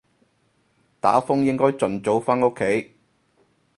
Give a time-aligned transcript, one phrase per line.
[0.99, 2.95] 打風應該盡早返屋企